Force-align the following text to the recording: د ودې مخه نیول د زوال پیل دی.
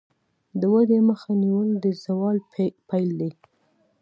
د 0.59 0.61
ودې 0.73 0.99
مخه 1.09 1.31
نیول 1.43 1.69
د 1.83 1.85
زوال 2.03 2.37
پیل 2.89 3.09
دی. 3.19 3.31